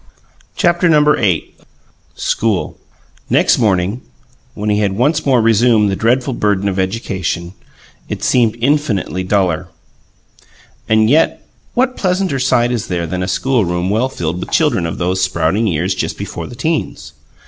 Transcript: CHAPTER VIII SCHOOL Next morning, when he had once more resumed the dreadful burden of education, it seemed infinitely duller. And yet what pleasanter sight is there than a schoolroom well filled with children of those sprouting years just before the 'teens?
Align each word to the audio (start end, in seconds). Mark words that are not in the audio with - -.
CHAPTER 0.55 0.89
VIII 0.89 1.53
SCHOOL 2.15 2.75
Next 3.29 3.59
morning, 3.59 4.01
when 4.55 4.71
he 4.71 4.79
had 4.79 4.93
once 4.93 5.27
more 5.27 5.43
resumed 5.43 5.91
the 5.91 5.95
dreadful 5.95 6.33
burden 6.33 6.67
of 6.67 6.79
education, 6.79 7.53
it 8.09 8.23
seemed 8.23 8.57
infinitely 8.59 9.23
duller. 9.23 9.67
And 10.89 11.07
yet 11.07 11.47
what 11.75 11.95
pleasanter 11.97 12.39
sight 12.39 12.71
is 12.71 12.87
there 12.87 13.05
than 13.05 13.21
a 13.21 13.27
schoolroom 13.27 13.91
well 13.91 14.09
filled 14.09 14.39
with 14.39 14.49
children 14.49 14.87
of 14.87 14.97
those 14.97 15.21
sprouting 15.21 15.67
years 15.67 15.93
just 15.93 16.17
before 16.17 16.47
the 16.47 16.55
'teens? 16.55 17.13